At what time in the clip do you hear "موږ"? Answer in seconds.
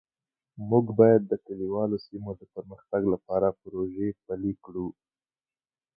0.69-0.85